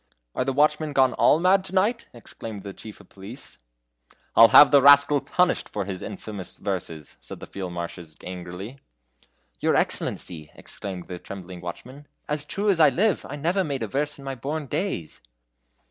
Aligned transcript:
"Are 0.33 0.43
the 0.43 0.51
watchmen 0.51 0.93
gone 0.93 1.13
all 1.13 1.37
mad 1.39 1.63
to 1.65 1.75
night?" 1.75 2.07
exclaimed 2.11 2.63
the 2.63 2.73
chief 2.73 2.99
of 2.99 3.09
police. 3.09 3.59
"I'll 4.35 4.47
have 4.47 4.71
the 4.71 4.81
rascal 4.81 5.21
punished 5.21 5.69
for 5.69 5.85
his 5.85 6.01
infamous 6.01 6.57
verses," 6.57 7.17
said 7.21 7.39
the 7.39 7.45
Field 7.45 7.71
Marshal 7.71 8.05
angrily. 8.23 8.79
"Your 9.59 9.75
excellency," 9.75 10.49
exclaimed 10.55 11.05
the 11.05 11.19
trembling 11.19 11.61
watchman, 11.61 12.07
"as 12.27 12.45
true 12.45 12.71
as 12.71 12.79
I 12.79 12.89
live, 12.89 13.27
I 13.29 13.35
never 13.35 13.63
made 13.63 13.83
a 13.83 13.87
verse 13.87 14.17
in 14.17 14.23
my 14.25 14.33
born 14.33 14.65
days." 14.65 15.21